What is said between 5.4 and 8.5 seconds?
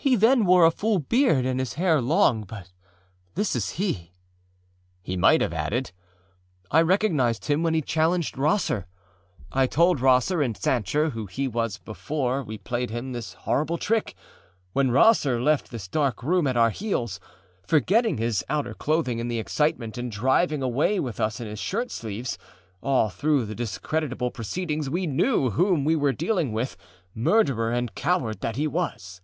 have added: âI recognized him when he challenged